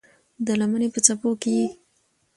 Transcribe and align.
د 0.45 0.47
لمنې 0.59 0.87
په 0.93 0.99
څپو 1.05 1.31
کې 1.41 1.51
یې 1.59 1.67